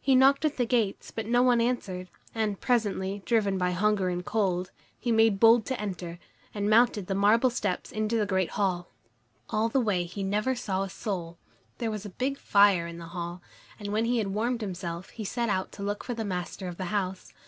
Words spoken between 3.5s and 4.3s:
by hunger and